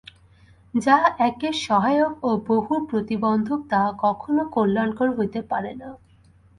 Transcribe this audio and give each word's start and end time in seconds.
যাহা 0.73 1.07
একের 1.27 1.55
সহায়ক 1.61 2.13
ও 2.23 2.31
বহুর 2.47 2.79
প্রতিবন্ধক, 2.89 3.59
তাহা 3.69 3.89
কখনও 4.01 4.43
কল্যাণকর 4.51 5.09
হইতে 5.17 5.39
পারে 5.41 5.71
না। 5.73 5.89